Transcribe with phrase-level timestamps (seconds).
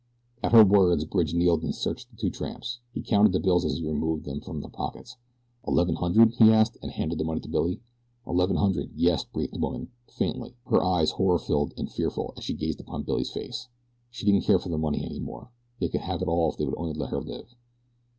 [0.41, 2.79] At her words Bridge kneeled and searched the two tramps.
[2.91, 5.15] He counted the bills as he removed them from their pockets.
[5.67, 7.81] "Eleven hundred?" he asked, and handed the money to Billy.
[8.25, 12.55] "Eleven hundred, yes," breathed the woman, faintly, her eyes horror filled and fearful as she
[12.55, 13.67] gazed upon Billy's face.
[14.09, 16.65] She didn't care for the money any more they could have it all if they
[16.65, 17.53] would only let her live.